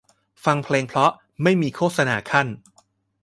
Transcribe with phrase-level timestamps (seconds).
[0.45, 1.11] ฟังเพลงเพราะ
[1.43, 2.47] ไม่มีโฆษณาคั่น